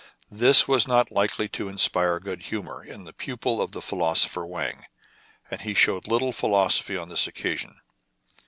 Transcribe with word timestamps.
This 0.31 0.67
was 0.67 0.87
not 0.87 1.11
likely 1.11 1.47
to 1.49 1.67
inspire 1.69 2.19
good 2.19 2.45
hu 2.45 2.63
mor 2.63 2.83
in 2.83 3.03
the 3.03 3.13
pupil 3.13 3.61
of 3.61 3.71
the 3.71 3.83
philosopher 3.83 4.43
Wang, 4.47 4.87
and 5.51 5.61
he 5.61 5.75
showed 5.75 6.07
little 6.07 6.31
philosophy 6.31 6.97
on 6.97 7.09
this 7.09 7.27
occasion. 7.27 7.79